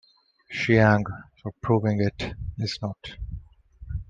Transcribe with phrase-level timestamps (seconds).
[0.49, 1.05] Chiang
[1.43, 2.97] for proving it is not.